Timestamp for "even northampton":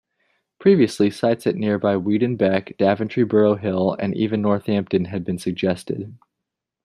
4.17-5.05